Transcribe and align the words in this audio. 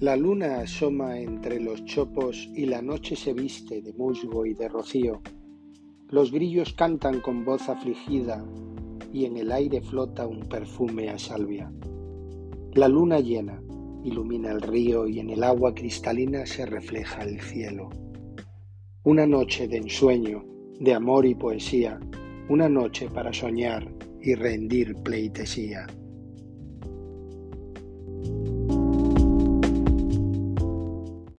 La 0.00 0.14
luna 0.14 0.60
asoma 0.60 1.18
entre 1.18 1.58
los 1.58 1.84
chopos 1.84 2.48
y 2.54 2.66
la 2.66 2.80
noche 2.80 3.16
se 3.16 3.32
viste 3.32 3.82
de 3.82 3.92
musgo 3.94 4.46
y 4.46 4.54
de 4.54 4.68
rocío. 4.68 5.20
Los 6.08 6.30
grillos 6.30 6.72
cantan 6.72 7.20
con 7.20 7.44
voz 7.44 7.68
afligida 7.68 8.46
y 9.12 9.24
en 9.24 9.36
el 9.38 9.50
aire 9.50 9.80
flota 9.80 10.24
un 10.28 10.48
perfume 10.48 11.10
a 11.10 11.18
salvia. 11.18 11.72
La 12.74 12.86
luna 12.86 13.18
llena 13.18 13.60
ilumina 14.04 14.52
el 14.52 14.62
río 14.62 15.08
y 15.08 15.18
en 15.18 15.30
el 15.30 15.42
agua 15.42 15.74
cristalina 15.74 16.46
se 16.46 16.64
refleja 16.64 17.24
el 17.24 17.40
cielo. 17.40 17.90
Una 19.02 19.26
noche 19.26 19.66
de 19.66 19.78
ensueño, 19.78 20.44
de 20.78 20.94
amor 20.94 21.26
y 21.26 21.34
poesía, 21.34 21.98
una 22.48 22.68
noche 22.68 23.08
para 23.10 23.32
soñar 23.32 23.92
y 24.22 24.36
rendir 24.36 24.94
pleitesía. 25.02 25.88